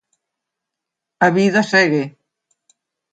A 1.25 1.27
vida 1.37 1.61
segue. 1.71 2.03